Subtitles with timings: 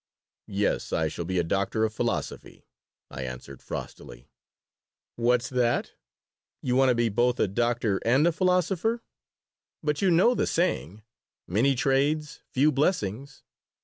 [0.47, 2.65] "Yes, I shall be a doctor of philosophy,"
[3.11, 4.31] I answered, frostily
[5.15, 5.91] "What's that?
[6.63, 9.03] You want to be both a doctor and a philosopher?
[9.83, 11.03] But you know the saying,
[11.47, 13.43] 'Many trades few blessings.'"